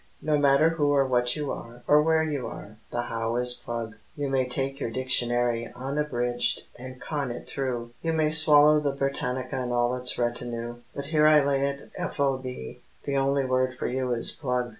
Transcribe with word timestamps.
No 0.19 0.35
matter 0.35 0.69
who 0.71 0.87
or 0.91 1.05
what 1.05 1.35
you 1.35 1.51
are, 1.51 1.83
or 1.85 2.01
where 2.01 2.23
you 2.23 2.47
are, 2.47 2.77
the 2.89 3.03
how 3.03 3.35
Is 3.35 3.53
plug. 3.53 3.97
You 4.15 4.29
may 4.29 4.47
take 4.49 4.79
your 4.79 4.89
dictionary, 4.89 5.71
unabridged, 5.75 6.63
and 6.75 6.99
con 6.99 7.29
it 7.29 7.45
through, 7.47 7.91
You 8.01 8.11
may 8.11 8.31
swallow 8.31 8.79
the 8.79 8.95
Britannica 8.95 9.57
and 9.61 9.71
all 9.71 9.93
its 9.95 10.17
retinue, 10.17 10.77
But 10.95 11.05
here 11.13 11.27
I 11.27 11.43
lay 11.45 11.67
it 11.67 11.91
f. 11.95 12.19
o. 12.19 12.39
b. 12.39 12.81
the 13.03 13.15
only 13.15 13.45
word 13.45 13.75
for 13.77 13.85
you 13.85 14.11
Is 14.11 14.31
plug. 14.31 14.69